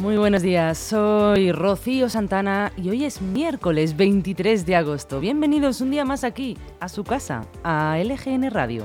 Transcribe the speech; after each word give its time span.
Muy 0.00 0.16
buenos 0.16 0.40
días, 0.40 0.78
soy 0.78 1.52
Rocío 1.52 2.08
Santana 2.08 2.72
y 2.74 2.88
hoy 2.88 3.04
es 3.04 3.20
miércoles 3.20 3.98
23 3.98 4.64
de 4.64 4.74
agosto. 4.74 5.20
Bienvenidos 5.20 5.82
un 5.82 5.90
día 5.90 6.06
más 6.06 6.24
aquí, 6.24 6.56
a 6.80 6.88
su 6.88 7.04
casa, 7.04 7.44
a 7.64 7.98
LGN 8.02 8.50
Radio. 8.50 8.84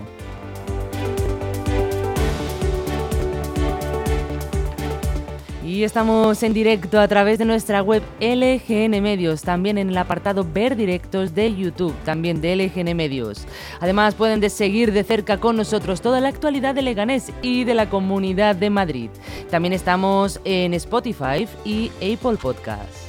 Y 5.76 5.84
estamos 5.84 6.42
en 6.42 6.54
directo 6.54 7.02
a 7.02 7.08
través 7.10 7.38
de 7.38 7.44
nuestra 7.44 7.82
web 7.82 8.02
LGN 8.22 9.02
Medios, 9.02 9.42
también 9.42 9.78
en 9.78 9.90
el 9.90 9.98
apartado 9.98 10.48
Ver 10.50 10.78
Directos 10.78 11.36
de 11.36 11.54
YouTube, 11.54 11.94
también 12.06 12.40
de 12.40 12.56
LGN 12.56 12.96
Medios. 12.96 13.46
Además 13.82 14.16
pueden 14.16 14.50
seguir 14.50 14.94
de 14.94 15.04
cerca 15.04 15.38
con 15.38 15.58
nosotros 15.58 16.00
toda 16.00 16.22
la 16.22 16.30
actualidad 16.30 16.76
de 16.76 16.82
Leganés 16.82 17.34
y 17.42 17.66
de 17.66 17.74
la 17.74 17.90
Comunidad 17.90 18.56
de 18.56 18.70
Madrid. 18.70 19.10
También 19.52 19.74
estamos 19.74 20.40
en 20.46 20.74
Spotify 20.76 21.46
y 21.66 21.92
Apple 21.98 22.38
Podcasts. 22.42 23.05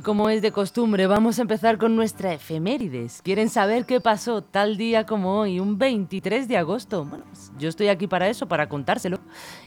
Y 0.00 0.02
como 0.02 0.30
es 0.30 0.40
de 0.40 0.50
costumbre, 0.50 1.06
vamos 1.06 1.38
a 1.38 1.42
empezar 1.42 1.76
con 1.76 1.94
nuestra 1.94 2.32
efemérides. 2.32 3.20
¿Quieren 3.20 3.50
saber 3.50 3.84
qué 3.84 4.00
pasó 4.00 4.40
tal 4.40 4.78
día 4.78 5.04
como 5.04 5.40
hoy, 5.40 5.60
un 5.60 5.76
23 5.76 6.48
de 6.48 6.56
agosto? 6.56 7.04
Bueno, 7.04 7.26
pues 7.30 7.52
yo 7.58 7.68
estoy 7.68 7.88
aquí 7.88 8.06
para 8.06 8.26
eso, 8.26 8.48
para 8.48 8.66
contárselo. 8.66 9.18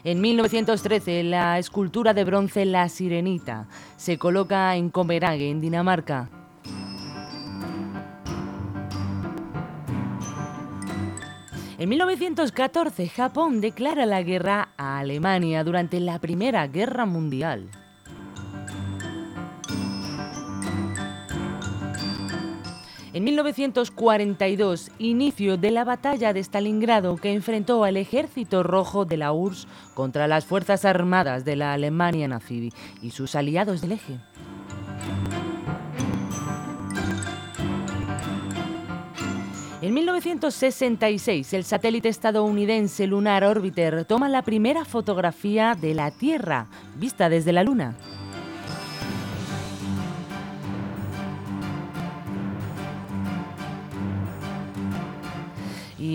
En 0.02 0.20
1913, 0.20 1.22
la 1.22 1.60
escultura 1.60 2.14
de 2.14 2.24
bronce 2.24 2.64
La 2.64 2.88
Sirenita 2.88 3.68
se 3.96 4.18
coloca 4.18 4.74
en 4.74 4.90
Copenhague, 4.90 5.50
en 5.50 5.60
Dinamarca. 5.60 6.28
En 11.78 11.88
1914, 11.88 13.08
Japón 13.08 13.60
declara 13.60 14.04
la 14.04 14.20
guerra 14.24 14.70
a 14.76 14.98
Alemania 14.98 15.62
durante 15.62 16.00
la 16.00 16.18
Primera 16.18 16.66
Guerra 16.66 17.06
Mundial. 17.06 17.70
En 23.14 23.22
1942, 23.22 24.90
inicio 24.98 25.56
de 25.56 25.70
la 25.70 25.84
batalla 25.84 26.32
de 26.32 26.40
Stalingrado 26.40 27.16
que 27.16 27.32
enfrentó 27.32 27.84
al 27.84 27.96
ejército 27.96 28.64
rojo 28.64 29.04
de 29.04 29.16
la 29.16 29.32
URSS 29.32 29.68
contra 29.94 30.26
las 30.26 30.44
fuerzas 30.44 30.84
armadas 30.84 31.44
de 31.44 31.54
la 31.54 31.72
Alemania 31.74 32.26
nazi 32.26 32.72
y 33.02 33.10
sus 33.10 33.36
aliados 33.36 33.82
del 33.82 33.92
eje. 33.92 34.18
En 39.80 39.94
1966, 39.94 41.52
el 41.52 41.62
satélite 41.62 42.08
estadounidense 42.08 43.06
Lunar 43.06 43.44
Orbiter 43.44 44.04
toma 44.06 44.28
la 44.28 44.42
primera 44.42 44.84
fotografía 44.84 45.76
de 45.80 45.94
la 45.94 46.10
Tierra 46.10 46.66
vista 46.96 47.28
desde 47.28 47.52
la 47.52 47.62
Luna. 47.62 47.94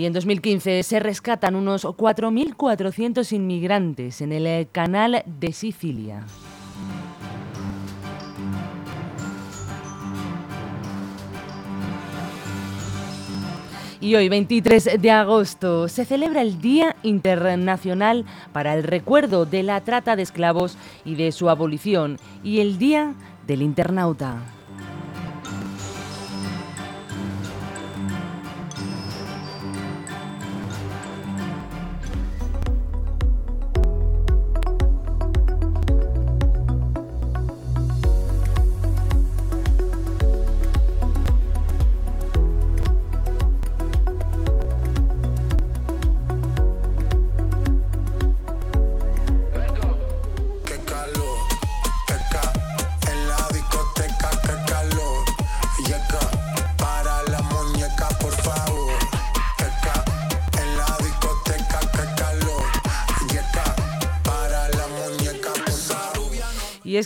Y 0.00 0.06
en 0.06 0.14
2015 0.14 0.82
se 0.82 0.98
rescatan 0.98 1.54
unos 1.54 1.84
4.400 1.84 3.34
inmigrantes 3.34 4.22
en 4.22 4.32
el 4.32 4.66
canal 4.70 5.22
de 5.26 5.52
Sicilia. 5.52 6.24
Y 14.00 14.14
hoy, 14.14 14.30
23 14.30 15.02
de 15.02 15.10
agosto, 15.10 15.86
se 15.86 16.06
celebra 16.06 16.40
el 16.40 16.62
Día 16.62 16.96
Internacional 17.02 18.24
para 18.54 18.72
el 18.72 18.84
Recuerdo 18.84 19.44
de 19.44 19.62
la 19.62 19.82
Trata 19.82 20.16
de 20.16 20.22
Esclavos 20.22 20.78
y 21.04 21.16
de 21.16 21.30
su 21.30 21.50
abolición 21.50 22.16
y 22.42 22.60
el 22.60 22.78
Día 22.78 23.12
del 23.46 23.60
Internauta. 23.60 24.59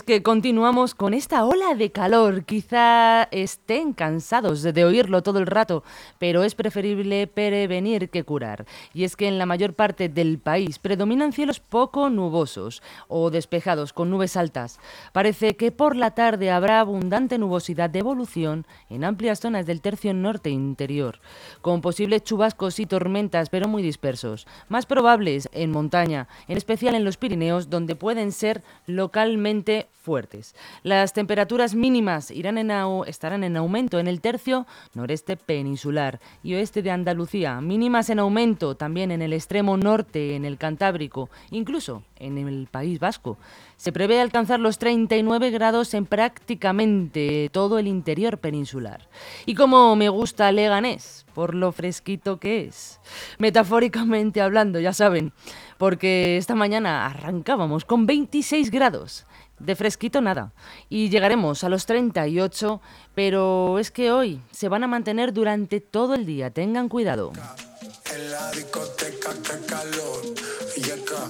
Que 0.05 0.21
continuamos 0.21 0.93
con 0.93 1.15
esta 1.15 1.45
ola 1.45 1.73
de 1.73 1.91
calor. 1.91 2.45
Quizá 2.45 3.23
estén 3.31 3.91
cansados 3.91 4.61
de 4.61 4.85
oírlo 4.85 5.23
todo 5.23 5.39
el 5.39 5.47
rato, 5.47 5.83
pero 6.19 6.43
es 6.43 6.53
preferible 6.53 7.25
prevenir 7.25 8.09
que 8.09 8.23
curar. 8.23 8.65
Y 8.93 9.03
es 9.03 9.15
que 9.15 9.27
en 9.27 9.39
la 9.39 9.47
mayor 9.47 9.73
parte 9.73 10.07
del 10.07 10.37
país 10.37 10.77
predominan 10.77 11.33
cielos 11.33 11.59
poco 11.59 12.09
nubosos 12.11 12.83
o 13.07 13.31
despejados 13.31 13.93
con 13.93 14.11
nubes 14.11 14.37
altas. 14.37 14.79
Parece 15.11 15.55
que 15.55 15.71
por 15.71 15.95
la 15.95 16.11
tarde 16.11 16.51
habrá 16.51 16.79
abundante 16.79 17.39
nubosidad 17.39 17.89
de 17.89 17.99
evolución 17.99 18.67
en 18.91 19.03
amplias 19.03 19.39
zonas 19.39 19.65
del 19.65 19.81
tercio 19.81 20.13
norte 20.13 20.51
interior, 20.51 21.19
con 21.61 21.81
posibles 21.81 22.23
chubascos 22.23 22.79
y 22.79 22.85
tormentas, 22.85 23.49
pero 23.49 23.67
muy 23.67 23.81
dispersos. 23.81 24.45
Más 24.69 24.85
probables 24.85 25.49
en 25.51 25.71
montaña, 25.71 26.27
en 26.47 26.57
especial 26.57 26.93
en 26.93 27.05
los 27.05 27.17
Pirineos, 27.17 27.71
donde 27.71 27.95
pueden 27.95 28.31
ser 28.31 28.63
localmente 28.85 29.87
fuertes. 30.05 30.55
Las 30.83 31.13
temperaturas 31.13 31.73
mínimas 31.73 32.29
irán 32.29 32.59
en 32.59 32.71
estarán 33.07 33.43
en 33.43 33.57
aumento 33.57 33.99
en 33.99 34.07
el 34.07 34.21
tercio 34.21 34.67
noreste 34.93 35.35
peninsular 35.35 36.19
y 36.43 36.53
oeste 36.53 36.83
de 36.83 36.91
Andalucía, 36.91 37.59
mínimas 37.59 38.09
en 38.09 38.19
aumento 38.19 38.75
también 38.75 39.11
en 39.11 39.21
el 39.21 39.33
extremo 39.33 39.77
norte, 39.77 40.35
en 40.35 40.45
el 40.45 40.57
Cantábrico, 40.57 41.29
incluso 41.49 42.03
en 42.17 42.37
el 42.37 42.67
País 42.67 42.99
Vasco. 42.99 43.37
Se 43.77 43.91
prevé 43.91 44.21
alcanzar 44.21 44.59
los 44.59 44.77
39 44.77 45.49
grados 45.49 45.93
en 45.93 46.05
prácticamente 46.05 47.49
todo 47.51 47.79
el 47.79 47.87
interior 47.87 48.37
peninsular. 48.37 49.09
Y 49.45 49.55
como 49.55 49.95
me 49.95 50.09
gusta 50.09 50.51
Leganés, 50.51 51.25
por 51.33 51.55
lo 51.55 51.71
fresquito 51.71 52.39
que 52.39 52.65
es. 52.65 52.99
Metafóricamente 53.37 54.41
hablando, 54.41 54.79
ya 54.79 54.93
saben, 54.93 55.33
porque 55.77 56.37
esta 56.37 56.55
mañana 56.55 57.05
arrancábamos 57.05 57.83
con 57.85 58.05
26 58.05 58.69
grados 58.71 59.25
De 59.59 59.75
fresquito 59.75 60.21
nada. 60.21 60.53
Y 60.89 61.09
llegaremos 61.09 61.63
a 61.63 61.69
los 61.69 61.85
38, 61.85 62.81
pero 63.13 63.79
es 63.79 63.91
que 63.91 64.11
hoy 64.11 64.41
se 64.51 64.67
van 64.67 64.83
a 64.83 64.87
mantener 64.87 65.33
durante 65.33 65.79
todo 65.79 66.13
el 66.13 66.25
día. 66.25 66.51
Tengan 66.51 66.89
cuidado. 66.89 67.31
En 68.13 68.31
la 68.31 68.51
discoteca, 68.51 69.31
que 69.33 69.65
calor. 69.65 70.21
Yeca, 70.75 71.27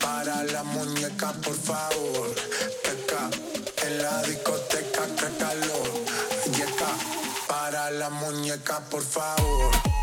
para 0.00 0.42
la 0.44 0.64
muñeca, 0.64 1.32
por 1.44 1.54
favor. 1.54 2.34
Teca, 2.82 3.30
en 3.86 4.02
la 4.02 4.22
discoteca, 4.22 5.06
que 5.06 5.38
calor. 5.38 5.88
Yeca, 6.56 6.90
para 7.46 7.90
la 7.92 8.10
muñeca, 8.10 8.80
por 8.90 9.02
favor. 9.02 9.97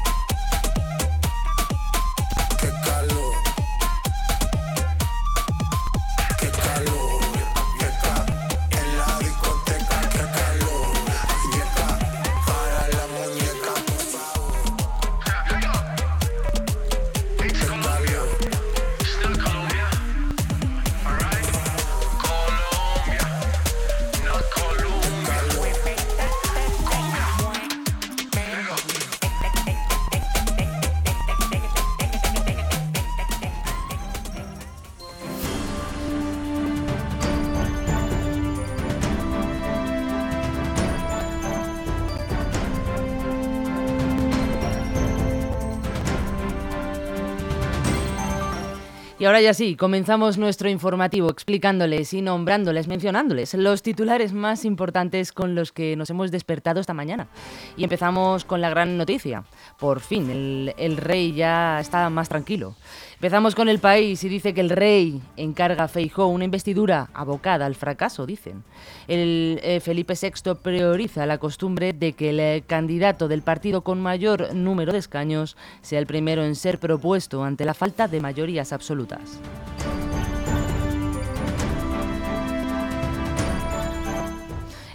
Y 49.18 49.24
ahora 49.24 49.40
ya 49.40 49.54
sí, 49.54 49.78
comenzamos 49.78 50.38
nuestro 50.38 50.70
informativo 50.70 51.30
explicándoles 51.30 52.14
y 52.14 52.22
nombrándoles, 52.22 52.90
mencionándoles 52.90 53.54
los 53.54 53.82
titulares 53.82 54.34
más 54.34 54.66
importantes 54.66 55.32
con 55.32 55.56
los 55.56 55.72
que 55.72 55.96
nos 55.96 56.10
hemos 56.10 56.32
despertado 56.32 56.82
esta 56.82 56.94
mañana. 56.94 57.30
Y 57.78 57.86
empezamos 57.86 58.44
con 58.44 58.60
la 58.60 58.70
gran 58.70 58.98
noticia. 58.98 59.46
Por 59.80 60.02
fin, 60.02 60.30
el, 60.30 60.74
el 60.78 60.98
rey 60.98 61.32
ya 61.32 61.80
está 61.80 62.10
más 62.10 62.28
tranquilo. 62.28 62.76
Empezamos 63.26 63.56
con 63.56 63.70
el 63.70 63.80
país 63.80 64.24
y 64.24 64.30
dice 64.30 64.54
que 64.54 64.62
el 64.62 64.70
rey 64.70 65.20
encarga 65.36 65.86
a 65.86 65.88
Feijó 65.88 66.28
una 66.28 66.46
investidura 66.46 67.10
abocada 67.12 67.66
al 67.66 67.74
fracaso, 67.74 68.28
dicen. 68.28 68.64
El 69.08 69.60
eh, 69.64 69.80
Felipe 69.80 70.14
VI 70.14 70.54
prioriza 70.62 71.26
la 71.26 71.40
costumbre 71.40 71.92
de 71.92 72.14
que 72.14 72.30
el 72.30 72.40
eh, 72.40 72.64
candidato 72.68 73.28
del 73.28 73.42
partido 73.42 73.82
con 73.82 74.00
mayor 74.00 74.54
número 74.54 74.94
de 74.94 75.00
escaños 75.00 75.58
sea 75.82 75.98
el 75.98 76.06
primero 76.06 76.46
en 76.46 76.54
ser 76.54 76.78
propuesto 76.78 77.44
ante 77.44 77.66
la 77.66 77.74
falta 77.74 78.08
de 78.08 78.22
mayorías 78.22 78.72
absolutas. 78.72 79.40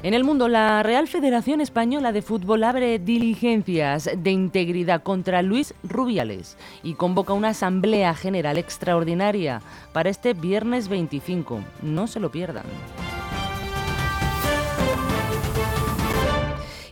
En 0.03 0.15
el 0.15 0.25
mundo, 0.25 0.49
la 0.49 0.83
Real 0.83 1.09
Federación 1.09 1.61
Española 1.61 2.11
de 2.13 2.23
Fútbol 2.23 2.65
abre 2.65 2.99
diligencias 2.99 4.09
de 4.17 4.31
integridad 4.31 5.03
contra 5.03 5.43
Luis 5.43 5.75
Rubiales 5.83 6.57
y 6.83 6.95
convoca 6.95 7.35
una 7.35 7.51
asamblea 7.51 8.15
general 8.15 8.57
extraordinaria 8.57 9.61
para 9.93 10.09
este 10.09 10.33
viernes 10.33 10.89
25. 10.89 11.61
No 11.83 12.07
se 12.07 12.19
lo 12.19 12.31
pierdan. 12.31 12.65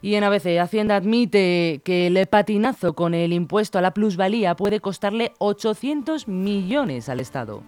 Y 0.00 0.14
en 0.14 0.24
ABC, 0.24 0.58
Hacienda 0.60 0.96
admite 0.96 1.80
que 1.84 2.06
el 2.06 2.26
patinazo 2.26 2.94
con 2.94 3.14
el 3.14 3.32
impuesto 3.32 3.78
a 3.78 3.82
la 3.82 3.92
plusvalía 3.92 4.54
puede 4.54 4.80
costarle 4.80 5.32
800 5.38 6.28
millones 6.28 7.08
al 7.08 7.20
Estado. 7.20 7.62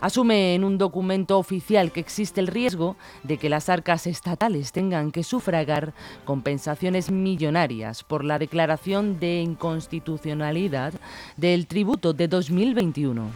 Asume 0.00 0.54
en 0.54 0.64
un 0.64 0.78
documento 0.78 1.38
oficial 1.38 1.92
que 1.92 2.00
existe 2.00 2.40
el 2.40 2.46
riesgo 2.46 2.96
de 3.22 3.38
que 3.38 3.48
las 3.48 3.68
arcas 3.68 4.06
estatales 4.06 4.72
tengan 4.72 5.10
que 5.12 5.22
sufragar 5.22 5.94
compensaciones 6.24 7.10
millonarias 7.10 8.04
por 8.04 8.24
la 8.24 8.38
declaración 8.38 9.18
de 9.20 9.40
inconstitucionalidad 9.40 10.94
del 11.36 11.66
tributo 11.66 12.12
de 12.12 12.28
2021. 12.28 13.30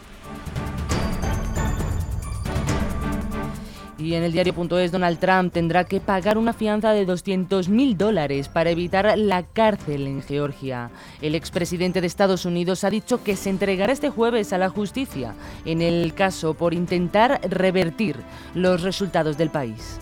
Y 4.05 4.17
en 4.17 4.23
el 4.23 4.33
diario.es, 4.33 4.93
Donald 4.93 5.19
Trump 5.19 5.51
tendrá 5.51 5.85
que 5.85 5.99
pagar 5.99 6.37
una 6.37 6.53
fianza 6.53 6.93
de 6.93 7.06
200.000 7.06 7.97
dólares 7.97 8.51
para 8.51 8.69
evitar 8.69 9.17
la 9.17 9.45
cárcel 9.45 10.06
en 10.06 10.21
Georgia. 10.21 10.91
El 11.23 11.35
expresidente 11.35 12.03
de 12.03 12.06
Estados 12.06 12.45
Unidos 12.45 12.85
ha 12.85 12.91
dicho 12.91 13.25
que 13.25 13.35
se 13.35 13.49
entregará 13.49 13.95
este 13.95 14.11
jueves 14.11 14.53
a 14.53 14.59
la 14.59 14.69
justicia 14.69 15.35
en 15.65 15.81
el 15.81 16.12
caso 16.12 16.53
por 16.53 16.75
intentar 16.75 17.41
revertir 17.49 18.19
los 18.55 18.83
resultados 18.83 19.39
del 19.39 19.49
país. 19.49 19.99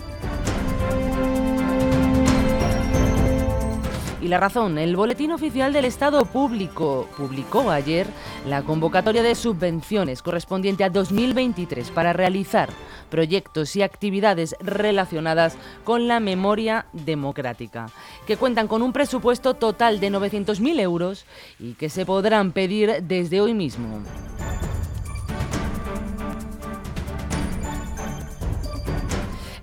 Y 4.23 4.29
la 4.29 4.39
razón, 4.39 4.77
el 4.77 4.95
Boletín 4.95 5.33
Oficial 5.33 5.73
del 5.73 5.83
Estado 5.83 6.23
Público 6.23 7.09
publicó 7.17 7.69
ayer 7.69 8.07
la 8.47 8.61
convocatoria 8.61 9.21
de 9.21 9.35
subvenciones 9.35 10.21
correspondiente 10.21 10.85
a 10.85 10.89
2023 10.89 11.91
para 11.91 12.13
realizar 12.13 12.69
proyectos 13.09 13.75
y 13.75 13.81
actividades 13.81 14.55
relacionadas 14.61 15.57
con 15.83 16.07
la 16.07 16.21
memoria 16.21 16.85
democrática, 16.93 17.87
que 18.25 18.37
cuentan 18.37 18.69
con 18.69 18.81
un 18.81 18.93
presupuesto 18.93 19.55
total 19.55 19.99
de 19.99 20.09
900.000 20.09 20.79
euros 20.79 21.25
y 21.59 21.73
que 21.73 21.89
se 21.89 22.05
podrán 22.05 22.53
pedir 22.53 23.03
desde 23.03 23.41
hoy 23.41 23.53
mismo. 23.53 23.99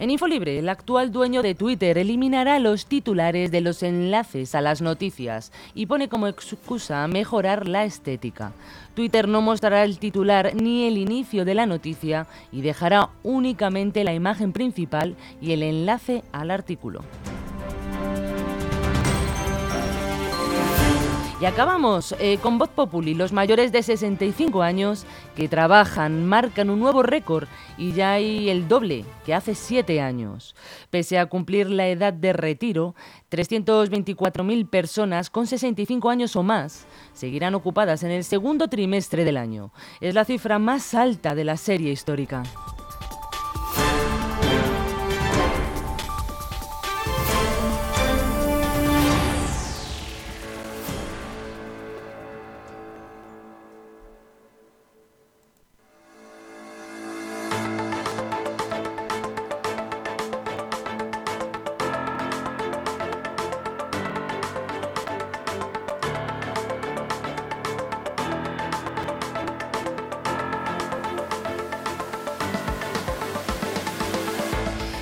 En 0.01 0.09
Infolibre, 0.09 0.59
el 0.59 0.71
actual 0.71 1.13
dueño 1.13 1.43
de 1.43 1.55
Twitter 1.55 1.99
eliminará 1.99 2.59
los 2.59 2.87
titulares 2.87 3.51
de 3.51 3.61
los 3.61 3.83
enlaces 3.83 4.55
a 4.55 4.63
las 4.63 4.81
noticias 4.81 5.53
y 5.75 5.85
pone 5.85 6.09
como 6.09 6.27
excusa 6.27 7.07
mejorar 7.07 7.69
la 7.69 7.85
estética. 7.85 8.53
Twitter 8.95 9.29
no 9.29 9.43
mostrará 9.43 9.85
el 9.85 9.99
titular 9.99 10.55
ni 10.55 10.87
el 10.87 10.97
inicio 10.97 11.45
de 11.45 11.55
la 11.55 11.67
noticia 11.67 12.27
y 12.51 12.63
dejará 12.63 13.11
únicamente 13.23 14.03
la 14.03 14.15
imagen 14.15 14.55
principal 14.55 15.17
y 15.43 15.53
el 15.53 15.63
enlace 15.63 16.25
al 16.33 16.51
artículo. 16.51 17.03
Y 21.41 21.47
acabamos 21.47 22.15
eh, 22.19 22.39
con 22.43 22.59
Voz 22.59 22.69
Populi. 22.69 23.15
Los 23.15 23.33
mayores 23.33 23.73
de 23.73 23.83
65 23.83 24.61
años 24.61 25.07
que 25.35 25.49
trabajan 25.49 26.27
marcan 26.27 26.69
un 26.69 26.81
nuevo 26.81 27.03
récord 27.03 27.49
y 27.79 27.93
ya 27.93 28.13
hay 28.13 28.51
el 28.51 28.69
doble 28.69 29.07
que 29.25 29.33
hace 29.33 29.55
7 29.55 30.03
años. 30.03 30.55
Pese 30.91 31.19
a 31.19 31.25
cumplir 31.25 31.71
la 31.71 31.89
edad 31.89 32.13
de 32.13 32.35
retiro, 32.35 32.95
324.000 33.31 34.69
personas 34.69 35.31
con 35.31 35.47
65 35.47 36.11
años 36.11 36.37
o 36.37 36.43
más 36.43 36.87
seguirán 37.15 37.55
ocupadas 37.55 38.03
en 38.03 38.11
el 38.11 38.25
segundo 38.25 38.69
trimestre 38.69 39.25
del 39.25 39.39
año. 39.39 39.73
Es 40.03 40.15
la 40.15 40.27
cifra 40.27 40.59
más 40.59 40.93
alta 40.93 41.35
de 41.35 41.45
la 41.45 41.57
serie 41.57 41.91
histórica. 41.91 42.43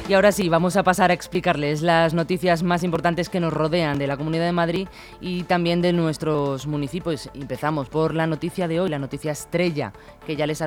Y 0.08 0.14
ahora 0.14 0.32
sí, 0.32 0.48
vamos 0.48 0.74
a 0.76 0.82
pasar 0.82 1.10
a 1.10 1.14
explicarles 1.14 1.82
las 1.82 2.14
noticias 2.14 2.62
más 2.62 2.82
importantes 2.82 3.28
que 3.28 3.40
nos 3.40 3.52
rodean 3.52 3.98
de 3.98 4.06
la 4.06 4.16
Comunidad 4.16 4.46
de 4.46 4.52
Madrid 4.52 4.88
y 5.20 5.42
también 5.42 5.82
de 5.82 5.92
nuestros 5.92 6.66
municipios. 6.66 7.28
Empezamos 7.34 7.90
por 7.90 8.14
la 8.14 8.26
noticia 8.26 8.66
de 8.68 8.80
hoy, 8.80 8.88
la 8.88 8.98
noticia 8.98 9.32
estrella, 9.32 9.92
que 10.26 10.34
ya 10.34 10.46
les 10.46 10.62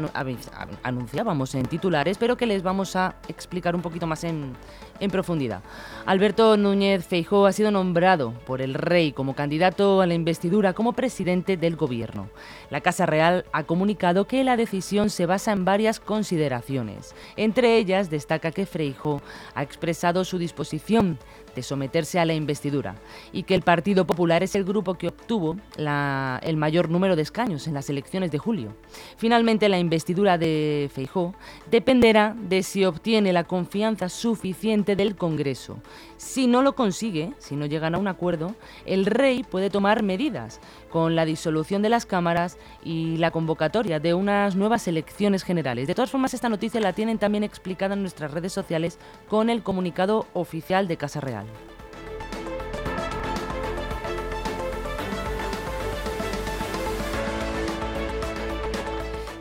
anunciábamos 0.84 1.56
en 1.56 1.66
titulares, 1.66 2.20
pero 2.20 2.38
que 2.38 2.46
les 2.46 2.62
vamos 2.62 2.96
a 2.96 3.16
explicar 3.28 3.76
un 3.76 3.82
poquito 3.82 4.06
más 4.06 4.24
en, 4.26 4.54
en 5.00 5.10
profundidad. 5.10 5.64
Alberto 6.06 6.56
Núñez 6.56 7.04
Feijó 7.04 7.48
ha 7.48 7.52
sido 7.52 7.72
nombrado 7.72 8.34
por 8.46 8.62
el 8.62 8.76
rey 8.76 9.12
como 9.12 9.34
candidato 9.34 10.02
a 10.02 10.06
la 10.06 10.14
investidura 10.14 10.74
como 10.74 10.94
presidente 10.94 11.58
del 11.58 11.78
gobierno. 11.78 12.30
La 12.70 12.82
Casa 12.82 13.08
Real 13.08 13.46
ha 13.54 13.64
comunicado 13.64 14.28
que 14.28 14.44
la 14.44 14.56
decisión 14.56 15.10
se 15.10 15.26
basa 15.26 15.52
en 15.52 15.66
varias 15.66 16.00
consideraciones. 16.00 17.16
Entre 17.38 17.78
ellas 17.78 18.12
destaca 18.12 18.52
que 18.52 18.68
Feijó 18.68 19.20
ha 19.56 19.64
expresado 19.64 20.24
su 20.24 20.38
disposición 20.38 21.18
de 21.56 21.64
someterse 21.64 22.20
a 22.20 22.26
la 22.26 22.34
investidura 22.34 22.96
y 23.34 23.44
que 23.44 23.56
el 23.56 23.62
Partido 23.62 24.08
Popular 24.08 24.42
es 24.44 24.56
el 24.56 24.64
grupo 24.64 24.96
que 24.96 25.10
obtuvo 25.10 25.58
el 25.78 26.58
mayor 26.58 26.90
número 26.90 27.16
de 27.16 27.22
escaños 27.22 27.68
en 27.68 27.74
las 27.74 27.90
elecciones 27.90 28.32
de 28.32 28.38
julio. 28.38 28.74
Finalmente, 29.18 29.68
la 29.70 29.80
investidura 29.80 30.38
de 30.38 30.90
Feijó 30.94 31.36
dependerá 31.70 32.36
de 32.38 32.64
si 32.64 32.86
obtiene 32.86 33.34
la 33.34 33.44
confianza 33.44 34.10
suficiente 34.10 34.96
del 34.96 35.16
Congreso. 35.16 35.80
Si 36.18 36.48
no 36.48 36.62
lo 36.62 36.76
consigue, 36.76 37.34
si 37.40 37.56
no 37.56 37.66
llegan 37.66 37.96
a 37.96 37.98
un 37.98 38.08
acuerdo, 38.08 38.56
el 38.86 39.06
rey 39.06 39.44
puede 39.44 39.70
tomar 39.70 40.04
medidas 40.04 40.62
con 40.90 41.16
la 41.16 41.26
disolución 41.26 41.82
de 41.82 41.90
las 41.90 42.06
cámaras 42.06 42.58
y 42.84 43.18
la 43.18 43.32
convocatoria 43.32 44.00
de 44.00 44.14
unas 44.14 44.56
nuevas 44.56 44.88
elecciones 44.88 45.44
generales. 45.44 45.88
De 45.88 45.96
todas 45.96 46.12
formas, 46.12 46.34
esta 46.34 46.50
noticia 46.50 46.80
la 46.80 46.94
tienen 46.94 47.18
también 47.18 47.44
explicada 47.44 47.94
en 47.94 48.02
nuestras 48.02 48.32
redes 48.32 48.54
sociales 48.54 49.00
con 49.28 49.50
el 49.50 49.64
comunicado 49.64 50.28
oficial 50.34 50.88
de 50.88 50.98
Casa 50.98 51.22
Real. 51.22 51.46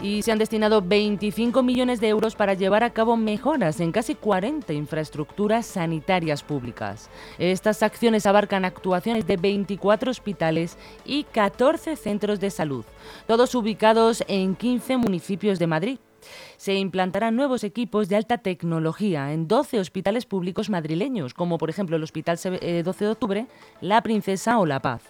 y 0.02 0.22
se 0.22 0.32
han 0.32 0.38
destinado 0.38 0.82
25 0.82 1.62
millones 1.62 2.00
de 2.00 2.08
euros 2.08 2.34
para 2.34 2.54
llevar 2.54 2.84
a 2.84 2.90
cabo 2.90 3.16
mejoras 3.16 3.80
en 3.80 3.92
casi 3.92 4.14
40 4.14 4.72
infraestructuras 4.72 5.66
sanitarias 5.66 6.42
públicas. 6.42 7.10
Estas 7.38 7.82
acciones 7.82 8.26
abarcan 8.26 8.64
actuaciones 8.64 9.26
de 9.26 9.36
24 9.36 10.10
hospitales 10.10 10.76
y 11.04 11.24
14 11.24 11.96
centros 11.96 12.40
de 12.40 12.50
salud, 12.50 12.84
todos 13.26 13.54
ubicados 13.54 14.24
en 14.26 14.54
15 14.56 14.96
municipios 14.96 15.58
de 15.58 15.66
Madrid. 15.66 15.98
Se 16.56 16.74
implantarán 16.74 17.36
nuevos 17.36 17.64
equipos 17.64 18.08
de 18.08 18.16
alta 18.16 18.38
tecnología 18.38 19.32
en 19.32 19.48
12 19.48 19.80
hospitales 19.80 20.26
públicos 20.26 20.70
madrileños, 20.70 21.34
como 21.34 21.58
por 21.58 21.70
ejemplo 21.70 21.96
el 21.96 22.02
Hospital 22.02 22.36
12 22.36 22.58
eh, 22.62 22.82
de 22.82 23.08
Octubre, 23.08 23.46
La 23.80 24.02
Princesa 24.02 24.58
o 24.58 24.66
La 24.66 24.80
Paz. 24.80 25.02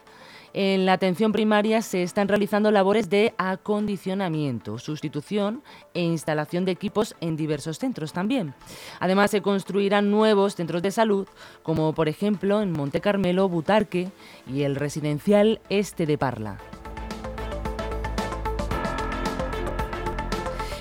En 0.53 0.85
la 0.85 0.95
atención 0.95 1.31
primaria 1.31 1.81
se 1.81 2.03
están 2.03 2.27
realizando 2.27 2.73
labores 2.73 3.09
de 3.09 3.35
acondicionamiento, 3.39 4.79
sustitución 4.79 5.63
e 5.95 6.03
instalación 6.03 6.65
de 6.65 6.73
equipos 6.73 7.15
en 7.21 7.37
diversos 7.37 7.79
centros 7.79 8.13
también. 8.13 8.55
Además, 8.99 9.31
se 9.31 9.43
construirán 9.43 10.11
nuevos 10.11 10.57
centros 10.57 10.83
de 10.83 10.91
salud, 10.91 11.29
como 11.63 11.95
por 11.95 12.09
ejemplo 12.09 12.63
en 12.63 12.73
Monte 12.73 13.01
Carmelo, 13.01 13.49
Butarque 13.49 14.11
y 14.47 14.63
el 14.63 14.75
residencial 14.75 15.61
Este 15.69 16.05
de 16.05 16.19
Parla. 16.19 16.59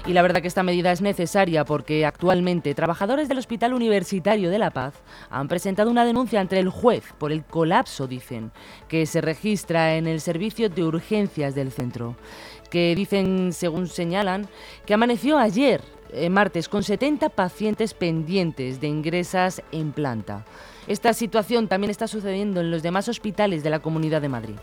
Y 0.09 0.13
la 0.13 0.23
verdad 0.23 0.41
que 0.41 0.47
esta 0.47 0.63
medida 0.63 0.91
es 0.91 1.01
necesaria 1.01 1.65
porque 1.65 2.03
actualmente 2.03 2.73
trabajadores 2.73 3.29
del 3.29 3.37
Hospital 3.37 3.75
Universitario 3.75 4.49
de 4.49 4.57
La 4.57 4.71
Paz 4.71 4.95
han 5.29 5.47
presentado 5.47 5.91
una 5.91 6.03
denuncia 6.03 6.41
ante 6.41 6.57
el 6.57 6.69
juez 6.69 7.03
por 7.19 7.31
el 7.31 7.43
colapso, 7.43 8.07
dicen, 8.07 8.51
que 8.87 9.05
se 9.05 9.21
registra 9.21 9.97
en 9.97 10.07
el 10.07 10.19
servicio 10.19 10.67
de 10.67 10.83
urgencias 10.83 11.53
del 11.53 11.71
centro, 11.71 12.15
que 12.71 12.95
dicen, 12.95 13.53
según 13.53 13.85
señalan, 13.85 14.49
que 14.87 14.95
amaneció 14.95 15.37
ayer, 15.37 15.83
eh, 16.11 16.31
martes, 16.31 16.69
con 16.69 16.81
70 16.81 17.29
pacientes 17.29 17.93
pendientes 17.93 18.81
de 18.81 18.87
ingresas 18.87 19.61
en 19.71 19.91
planta. 19.91 20.43
Esta 20.87 21.13
situación 21.13 21.67
también 21.67 21.91
está 21.91 22.07
sucediendo 22.07 22.61
en 22.61 22.71
los 22.71 22.81
demás 22.81 23.07
hospitales 23.09 23.61
de 23.61 23.69
la 23.69 23.77
Comunidad 23.77 24.23
de 24.23 24.29
Madrid. 24.29 24.55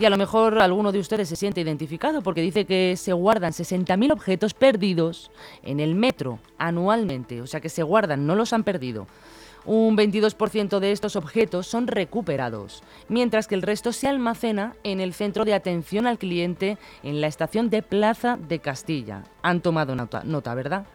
Y 0.00 0.06
a 0.06 0.10
lo 0.10 0.16
mejor 0.16 0.58
alguno 0.60 0.92
de 0.92 0.98
ustedes 0.98 1.28
se 1.28 1.36
siente 1.36 1.60
identificado 1.60 2.22
porque 2.22 2.40
dice 2.40 2.64
que 2.64 2.96
se 2.96 3.12
guardan 3.12 3.52
60.000 3.52 4.10
objetos 4.12 4.54
perdidos 4.54 5.30
en 5.62 5.78
el 5.78 5.94
metro 5.94 6.38
anualmente. 6.56 7.42
O 7.42 7.46
sea 7.46 7.60
que 7.60 7.68
se 7.68 7.82
guardan, 7.82 8.26
no 8.26 8.34
los 8.34 8.54
han 8.54 8.64
perdido. 8.64 9.06
Un 9.66 9.98
22% 9.98 10.78
de 10.78 10.92
estos 10.92 11.16
objetos 11.16 11.66
son 11.66 11.86
recuperados, 11.86 12.82
mientras 13.08 13.46
que 13.46 13.54
el 13.54 13.60
resto 13.60 13.92
se 13.92 14.08
almacena 14.08 14.74
en 14.84 15.00
el 15.00 15.12
centro 15.12 15.44
de 15.44 15.52
atención 15.52 16.06
al 16.06 16.16
cliente 16.16 16.78
en 17.02 17.20
la 17.20 17.26
estación 17.26 17.68
de 17.68 17.82
Plaza 17.82 18.38
de 18.38 18.58
Castilla. 18.58 19.24
Han 19.42 19.60
tomado 19.60 19.94
nota, 19.94 20.22
nota 20.24 20.54
¿verdad? 20.54 20.86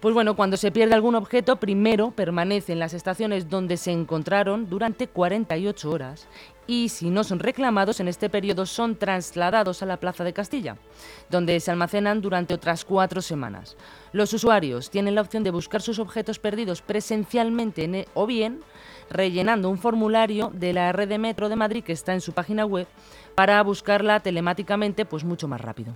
Pues 0.00 0.14
bueno, 0.14 0.36
cuando 0.36 0.56
se 0.58 0.70
pierde 0.70 0.94
algún 0.94 1.14
objeto, 1.14 1.56
primero 1.56 2.10
permanece 2.10 2.72
en 2.72 2.78
las 2.78 2.92
estaciones 2.92 3.48
donde 3.48 3.78
se 3.78 3.92
encontraron 3.92 4.68
durante 4.68 5.08
48 5.08 5.90
horas 5.90 6.28
y 6.66 6.90
si 6.90 7.10
no 7.10 7.24
son 7.24 7.38
reclamados 7.38 8.00
en 8.00 8.08
este 8.08 8.28
periodo 8.28 8.66
son 8.66 8.96
trasladados 8.96 9.82
a 9.82 9.86
la 9.86 9.98
Plaza 9.98 10.24
de 10.24 10.34
Castilla, 10.34 10.76
donde 11.30 11.58
se 11.60 11.70
almacenan 11.70 12.20
durante 12.20 12.52
otras 12.52 12.84
cuatro 12.84 13.22
semanas. 13.22 13.76
Los 14.12 14.32
usuarios 14.34 14.90
tienen 14.90 15.14
la 15.14 15.22
opción 15.22 15.44
de 15.44 15.50
buscar 15.50 15.80
sus 15.80 15.98
objetos 15.98 16.38
perdidos 16.38 16.82
presencialmente 16.82 17.84
e, 17.84 18.08
o 18.14 18.26
bien 18.26 18.60
rellenando 19.08 19.70
un 19.70 19.78
formulario 19.78 20.50
de 20.52 20.72
la 20.72 20.92
red 20.92 21.08
de 21.08 21.18
metro 21.18 21.48
de 21.48 21.56
Madrid 21.56 21.84
que 21.84 21.92
está 21.92 22.12
en 22.12 22.20
su 22.20 22.32
página 22.32 22.66
web 22.66 22.86
para 23.34 23.62
buscarla 23.62 24.20
telemáticamente 24.20 25.06
pues 25.06 25.24
mucho 25.24 25.48
más 25.48 25.60
rápido. 25.60 25.94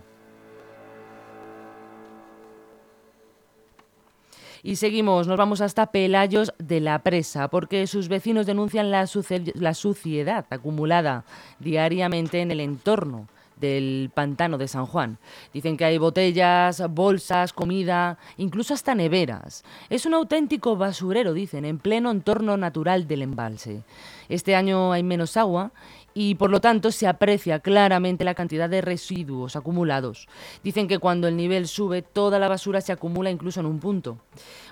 Y 4.62 4.76
seguimos, 4.76 5.26
nos 5.26 5.38
vamos 5.38 5.62
hasta 5.62 5.86
Pelayos 5.86 6.52
de 6.58 6.80
la 6.80 6.98
Presa, 6.98 7.48
porque 7.48 7.86
sus 7.86 8.08
vecinos 8.08 8.44
denuncian 8.44 8.90
la, 8.90 9.06
suciedad 9.06 10.44
acumulada 10.50 11.24
diariamente 11.58 12.40
en 12.40 12.50
el 12.50 12.60
entorno 12.60 13.26
del 13.56 14.10
pantano 14.12 14.58
de 14.58 14.68
San 14.68 14.84
Juan. 14.84 15.18
Dicen 15.54 15.76
que 15.76 15.84
hay 15.86 15.96
botellas, 15.96 16.82
bolsas, 16.90 17.52
comida, 17.54 18.18
incluso 18.36 18.74
hasta 18.74 18.94
neveras. 18.94 19.64
Es 19.88 20.04
un 20.04 20.14
auténtico 20.14 20.76
basurero, 20.76 21.32
dicen, 21.32 21.64
en 21.64 21.78
pleno 21.78 22.10
entorno 22.10 22.56
natural 22.56 23.06
del 23.06 23.22
embalse. 23.22 23.82
Este 24.28 24.56
año 24.56 24.92
hay 24.92 25.02
menos 25.02 25.36
agua 25.36 25.72
y 26.14 26.34
por 26.34 26.50
lo 26.50 26.60
tanto 26.60 26.90
se 26.90 27.06
aprecia 27.06 27.60
claramente 27.60 28.24
la 28.24 28.34
cantidad 28.34 28.68
de 28.68 28.80
residuos 28.80 29.56
acumulados. 29.56 30.28
Dicen 30.62 30.88
que 30.88 30.98
cuando 30.98 31.28
el 31.28 31.36
nivel 31.36 31.68
sube 31.68 32.02
toda 32.02 32.38
la 32.38 32.48
basura 32.48 32.80
se 32.80 32.92
acumula 32.92 33.30
incluso 33.30 33.60
en 33.60 33.66
un 33.66 33.80
punto. 33.80 34.18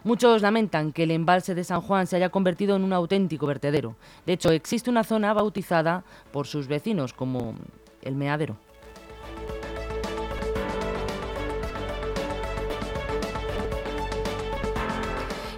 Muchos 0.05 0.43
lamentan 0.43 0.93
que 0.93 1.05
el 1.05 1.11
embalse 1.11 1.55
de 1.55 1.65
San 1.65 1.81
Juan 1.81 2.07
se 2.07 2.17
haya 2.17 2.31
convertido 2.31 2.77
en 2.77 2.85
un 2.85 2.93
auténtico 2.93 3.47
vertedero. 3.47 3.97
De 4.27 4.35
hecho, 4.35 4.51
existe 4.51 4.91
una 4.91 5.05
zona 5.05 5.33
bautizada 5.33 6.05
por 6.33 6.47
sus 6.47 6.69
vecinos 6.69 7.13
como 7.13 7.55
el 8.03 8.15
meadero. 8.15 8.57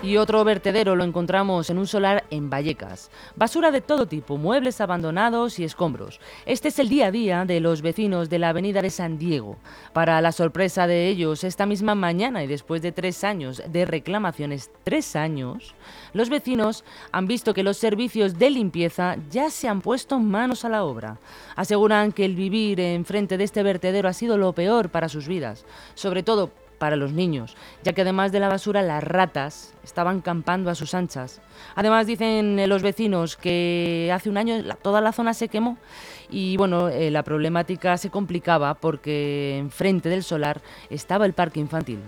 Y 0.03 0.17
otro 0.17 0.43
vertedero 0.45 0.97
lo 0.97 1.05
encontramos 1.05 1.69
en 1.69 1.77
un 1.77 1.87
solar 1.87 2.25
en 2.31 2.49
Vallecas. 2.49 3.11
Basura 3.37 3.71
de 3.71 3.83
todo 3.83 4.07
tipo, 4.07 4.39
muebles 4.39 4.81
abandonados 4.81 5.59
y 5.59 5.65
escombros. 5.65 6.21
Este 6.47 6.69
es 6.69 6.79
el 6.79 6.89
día 6.89 7.09
a 7.09 7.11
día 7.11 7.45
de 7.45 7.61
los 7.61 7.83
vecinos 7.83 8.31
de 8.31 8.39
la 8.39 8.49
avenida 8.49 8.81
de 8.81 8.89
San 8.89 9.19
Diego. 9.19 9.59
Para 9.93 10.23
la 10.23 10.33
sorpresa 10.33 10.87
de 10.87 11.09
ellos, 11.09 11.45
esta 11.45 11.67
misma 11.67 11.95
mañana 11.95 12.43
y 12.43 12.47
después 12.47 12.81
de 12.81 12.93
tres 12.93 13.25
años 13.25 13.63
de 13.69 13.85
reclamaciones, 13.85 14.71
tres 14.85 15.17
años, 15.17 15.75
los 16.15 16.31
vecinos 16.31 16.83
han 17.13 17.27
visto 17.27 17.53
que 17.53 17.63
los 17.63 17.77
servicios 17.77 18.39
de 18.39 18.49
limpieza 18.49 19.17
ya 19.29 19.51
se 19.51 19.69
han 19.69 19.83
puesto 19.83 20.19
manos 20.19 20.65
a 20.65 20.71
la 20.71 20.83
obra. 20.83 21.19
Aseguran 21.57 22.13
que 22.13 22.25
el 22.25 22.37
vivir 22.37 22.81
enfrente 22.81 23.37
de 23.37 23.45
este 23.45 23.63
vertedero 23.63 24.09
ha 24.09 24.15
sido 24.15 24.39
lo 24.39 24.55
peor 24.55 24.89
para 24.89 25.11
sus 25.11 25.29
vidas, 25.29 25.67
sobre 25.95 26.23
todo 26.23 26.51
para 26.81 26.97
los 26.97 27.13
niños, 27.13 27.57
ya 27.85 27.93
que 27.93 28.01
además 28.01 28.33
de 28.33 28.41
la 28.41 28.49
basura 28.49 28.81
las 28.81 29.05
ratas 29.05 29.75
estaban 29.85 30.23
campando 30.23 30.71
a 30.71 30.75
sus 30.75 30.95
anchas. 30.95 31.43
Además 31.75 32.07
dicen 32.07 32.59
eh, 32.59 32.67
los 32.67 32.83
vecinos 32.83 33.37
que 33.37 34.11
hace 34.13 34.31
un 34.31 34.39
año 34.39 34.55
toda 34.81 35.03
la 35.03 35.13
zona 35.13 35.35
se 35.35 35.49
quemó 35.49 35.77
y 36.31 36.57
bueno, 36.57 36.89
eh, 36.89 37.11
la 37.11 37.23
problemática 37.23 37.99
se 37.99 38.09
complicaba 38.09 38.75
porque 38.75 39.59
enfrente 39.59 40.09
del 40.09 40.25
solar 40.25 40.63
estaba 40.89 41.27
el 41.27 41.35
parque 41.35 41.61
infantil. 41.61 42.01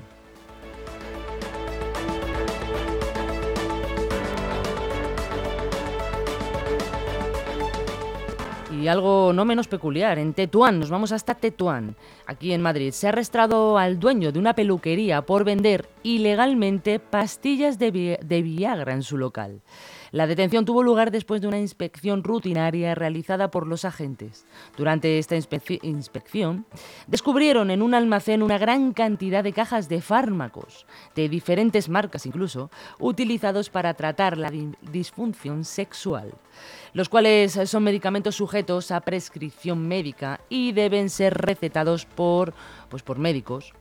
Y 8.82 8.88
algo 8.88 9.32
no 9.32 9.44
menos 9.44 9.68
peculiar, 9.68 10.18
en 10.18 10.34
Tetuán, 10.34 10.80
nos 10.80 10.90
vamos 10.90 11.12
hasta 11.12 11.36
Tetuán, 11.36 11.94
aquí 12.26 12.52
en 12.52 12.60
Madrid. 12.60 12.90
Se 12.90 13.06
ha 13.06 13.10
arrestado 13.10 13.78
al 13.78 14.00
dueño 14.00 14.32
de 14.32 14.40
una 14.40 14.54
peluquería 14.54 15.22
por 15.22 15.44
vender 15.44 15.86
ilegalmente 16.02 16.99
pastillas 16.99 17.78
de, 17.78 18.18
de 18.23 18.42
Viagra 18.42 18.92
en 18.92 19.02
su 19.02 19.18
local. 19.18 19.62
La 20.12 20.26
detención 20.26 20.66
tuvo 20.66 20.82
lugar 20.82 21.11
después 21.11 21.40
de 21.40 21.49
una 21.49 21.59
inspección 21.59 22.23
rutinaria 22.23 22.94
realizada 22.94 23.50
por 23.50 23.66
los 23.66 23.87
agentes. 23.87 24.44
Durante 24.76 25.18
esta 25.18 25.37
inspección, 25.37 26.66
descubrieron 27.06 27.71
en 27.71 27.80
un 27.80 27.94
almacén 27.94 28.42
una 28.42 28.59
gran 28.59 28.92
cantidad 28.92 29.42
de 29.42 29.54
cajas 29.54 29.88
de 29.88 30.02
fármacos, 30.02 30.87
de 31.14 31.30
diferentes 31.30 31.88
marcas 31.88 32.26
incluso, 32.26 32.71
utilizados 32.99 33.71
para 33.71 33.94
tratar 33.94 34.37
la 34.37 34.52
disfunción 34.82 35.64
sexual, 35.64 36.35
los 36.92 37.09
cuales 37.09 37.59
son 37.64 37.82
medicamentos 37.82 38.37
sujetos 38.37 38.90
a 38.90 39.00
prescripción 39.00 39.88
médica 39.88 40.40
y 40.50 40.73
deben 40.73 41.09
ser 41.09 41.32
recetados 41.32 42.04
por, 42.04 42.52
pues 42.90 43.02
por 43.02 43.18
médicos. 43.18 43.73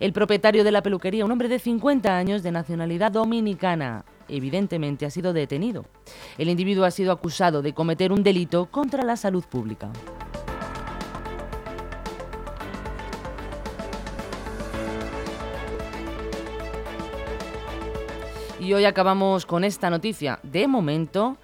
El 0.00 0.12
propietario 0.12 0.64
de 0.64 0.72
la 0.72 0.82
peluquería, 0.82 1.24
un 1.24 1.32
hombre 1.32 1.48
de 1.48 1.58
50 1.58 2.16
años 2.16 2.42
de 2.42 2.52
nacionalidad 2.52 3.12
dominicana, 3.12 4.04
evidentemente 4.28 5.06
ha 5.06 5.10
sido 5.10 5.32
detenido. 5.32 5.84
El 6.36 6.48
individuo 6.48 6.84
ha 6.84 6.90
sido 6.90 7.12
acusado 7.12 7.62
de 7.62 7.72
cometer 7.72 8.12
un 8.12 8.22
delito 8.22 8.66
contra 8.66 9.02
la 9.04 9.16
salud 9.16 9.44
pública. 9.44 9.90
Y 18.60 18.72
hoy 18.72 18.84
acabamos 18.84 19.46
con 19.46 19.62
esta 19.62 19.88
noticia. 19.88 20.40
De 20.42 20.66
momento, 20.66 21.38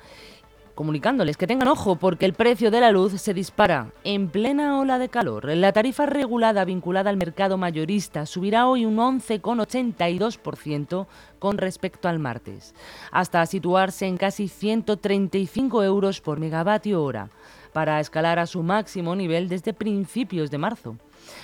comunicándoles 0.74 1.36
que 1.36 1.46
tengan 1.46 1.68
ojo 1.68 1.96
porque 1.96 2.24
el 2.26 2.32
precio 2.32 2.70
de 2.70 2.80
la 2.80 2.90
luz 2.90 3.20
se 3.20 3.34
dispara 3.34 3.92
en 4.02 4.28
plena 4.28 4.78
ola 4.78 4.98
de 4.98 5.08
calor. 5.08 5.48
La 5.56 5.72
tarifa 5.72 6.06
regulada 6.06 6.64
vinculada 6.64 7.10
al 7.10 7.16
mercado 7.16 7.56
mayorista 7.56 8.26
subirá 8.26 8.66
hoy 8.66 8.84
un 8.84 8.96
11,82% 8.96 11.06
con 11.38 11.58
respecto 11.58 12.08
al 12.08 12.18
martes, 12.18 12.74
hasta 13.10 13.46
situarse 13.46 14.06
en 14.06 14.16
casi 14.16 14.48
135 14.48 15.84
euros 15.84 16.20
por 16.20 16.40
megavatio 16.40 17.02
hora, 17.02 17.30
para 17.72 18.00
escalar 18.00 18.38
a 18.38 18.46
su 18.46 18.62
máximo 18.62 19.16
nivel 19.16 19.48
desde 19.48 19.74
principios 19.74 20.50
de 20.50 20.58
marzo. 20.58 20.96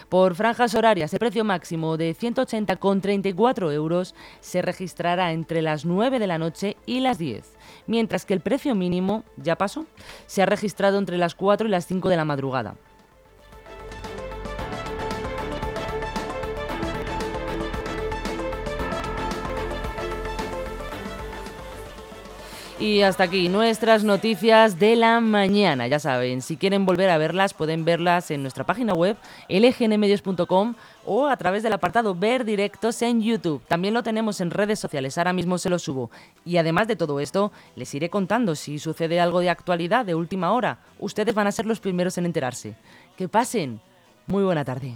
Por 0.08 0.34
franjas 0.34 0.74
horarias, 0.74 1.12
el 1.12 1.18
precio 1.18 1.44
máximo 1.44 1.96
de 1.96 2.14
180,34 2.16 3.72
euros 3.72 4.14
se 4.40 4.62
registrará 4.62 5.32
entre 5.32 5.62
las 5.62 5.84
9 5.84 6.18
de 6.18 6.26
la 6.26 6.38
noche 6.38 6.76
y 6.86 7.00
las 7.00 7.18
10, 7.18 7.56
mientras 7.86 8.24
que 8.24 8.34
el 8.34 8.40
precio 8.40 8.74
mínimo, 8.74 9.24
ya 9.36 9.56
pasó, 9.56 9.86
se 10.26 10.42
ha 10.42 10.46
registrado 10.46 10.98
entre 10.98 11.18
las 11.18 11.34
4 11.34 11.68
y 11.68 11.70
las 11.70 11.86
5 11.86 12.08
de 12.08 12.16
la 12.16 12.24
madrugada. 12.24 12.76
Y 22.80 23.02
hasta 23.02 23.24
aquí 23.24 23.50
nuestras 23.50 24.04
noticias 24.04 24.78
de 24.78 24.96
la 24.96 25.20
mañana. 25.20 25.86
Ya 25.86 25.98
saben, 25.98 26.40
si 26.40 26.56
quieren 26.56 26.86
volver 26.86 27.10
a 27.10 27.18
verlas, 27.18 27.52
pueden 27.52 27.84
verlas 27.84 28.30
en 28.30 28.40
nuestra 28.40 28.64
página 28.64 28.94
web, 28.94 29.18
lgnmedios.com 29.50 30.74
o 31.04 31.26
a 31.26 31.36
través 31.36 31.62
del 31.62 31.74
apartado 31.74 32.14
Ver 32.14 32.46
Directos 32.46 33.02
en 33.02 33.20
YouTube. 33.20 33.62
También 33.68 33.92
lo 33.92 34.02
tenemos 34.02 34.40
en 34.40 34.50
redes 34.50 34.78
sociales, 34.78 35.18
ahora 35.18 35.34
mismo 35.34 35.58
se 35.58 35.68
lo 35.68 35.78
subo. 35.78 36.10
Y 36.46 36.56
además 36.56 36.88
de 36.88 36.96
todo 36.96 37.20
esto, 37.20 37.52
les 37.76 37.94
iré 37.94 38.08
contando 38.08 38.54
si 38.54 38.78
sucede 38.78 39.20
algo 39.20 39.40
de 39.40 39.50
actualidad, 39.50 40.06
de 40.06 40.14
última 40.14 40.52
hora. 40.52 40.78
Ustedes 40.98 41.34
van 41.34 41.48
a 41.48 41.52
ser 41.52 41.66
los 41.66 41.80
primeros 41.80 42.16
en 42.16 42.24
enterarse. 42.24 42.76
Que 43.14 43.28
pasen. 43.28 43.78
Muy 44.26 44.42
buena 44.42 44.64
tarde. 44.64 44.94